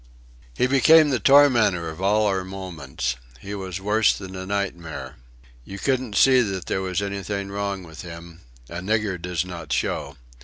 [0.57, 5.17] He became the tormentor of all our moments; he was worse than a nightmare.
[5.63, 10.17] You couldn't see that there was anything wrong with him: a nigger does not show.